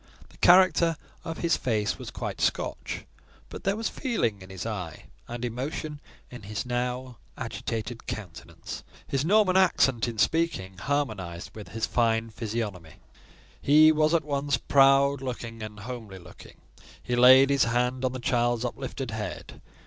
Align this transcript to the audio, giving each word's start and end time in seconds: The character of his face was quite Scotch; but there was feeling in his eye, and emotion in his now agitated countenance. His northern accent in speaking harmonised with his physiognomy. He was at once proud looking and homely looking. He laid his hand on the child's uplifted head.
The 0.29 0.37
character 0.37 0.97
of 1.23 1.37
his 1.37 1.55
face 1.57 1.99
was 1.99 2.09
quite 2.09 2.41
Scotch; 2.41 3.05
but 3.49 3.65
there 3.65 3.75
was 3.75 3.87
feeling 3.87 4.41
in 4.41 4.49
his 4.49 4.65
eye, 4.65 5.03
and 5.27 5.45
emotion 5.45 6.01
in 6.31 6.41
his 6.41 6.65
now 6.65 7.17
agitated 7.37 8.07
countenance. 8.07 8.83
His 9.07 9.23
northern 9.23 9.57
accent 9.57 10.07
in 10.07 10.17
speaking 10.17 10.79
harmonised 10.79 11.51
with 11.53 11.67
his 11.67 11.85
physiognomy. 11.85 12.95
He 13.61 13.91
was 13.91 14.15
at 14.15 14.25
once 14.25 14.57
proud 14.57 15.21
looking 15.21 15.61
and 15.61 15.81
homely 15.81 16.17
looking. 16.17 16.57
He 17.03 17.15
laid 17.15 17.51
his 17.51 17.65
hand 17.65 18.03
on 18.03 18.11
the 18.11 18.19
child's 18.19 18.65
uplifted 18.65 19.11
head. 19.11 19.61